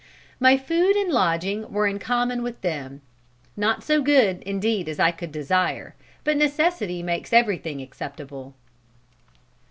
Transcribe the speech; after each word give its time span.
My 0.39 0.57
food 0.57 0.95
and 0.95 1.11
lodging 1.13 1.71
were 1.71 1.85
in 1.85 1.99
common 1.99 2.41
with 2.41 2.61
them. 2.61 3.01
Not 3.55 3.83
so 3.83 4.01
good, 4.01 4.41
indeed, 4.41 4.89
as 4.89 4.99
I 4.99 5.11
could 5.11 5.31
desire, 5.31 5.93
but 6.23 6.37
necessity 6.37 7.03
makes 7.03 7.31
everything 7.31 7.83
acceptable." 7.83 8.55